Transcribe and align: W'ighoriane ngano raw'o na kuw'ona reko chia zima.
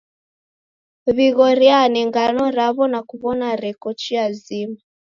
W'ighoriane 1.15 2.01
ngano 2.09 2.43
raw'o 2.57 2.85
na 2.93 2.99
kuw'ona 3.07 3.49
reko 3.63 3.89
chia 4.01 4.25
zima. 4.43 4.79